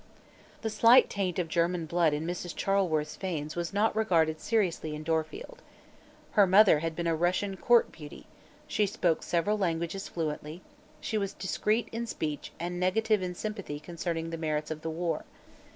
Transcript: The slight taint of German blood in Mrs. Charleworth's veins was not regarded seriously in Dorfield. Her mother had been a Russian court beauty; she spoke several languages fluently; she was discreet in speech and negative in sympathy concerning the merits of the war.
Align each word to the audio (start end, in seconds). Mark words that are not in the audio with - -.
The 0.63 0.71
slight 0.71 1.11
taint 1.11 1.37
of 1.37 1.47
German 1.47 1.85
blood 1.85 2.11
in 2.11 2.25
Mrs. 2.25 2.55
Charleworth's 2.55 3.15
veins 3.17 3.55
was 3.55 3.71
not 3.71 3.95
regarded 3.95 4.39
seriously 4.39 4.95
in 4.95 5.03
Dorfield. 5.03 5.61
Her 6.31 6.47
mother 6.47 6.79
had 6.79 6.95
been 6.95 7.05
a 7.05 7.15
Russian 7.15 7.55
court 7.55 7.91
beauty; 7.91 8.25
she 8.65 8.87
spoke 8.87 9.21
several 9.21 9.59
languages 9.59 10.07
fluently; 10.07 10.63
she 11.01 11.19
was 11.19 11.33
discreet 11.35 11.87
in 11.91 12.07
speech 12.07 12.51
and 12.59 12.79
negative 12.79 13.21
in 13.21 13.35
sympathy 13.35 13.79
concerning 13.79 14.31
the 14.31 14.39
merits 14.41 14.71
of 14.71 14.81
the 14.81 14.89
war. 14.89 15.23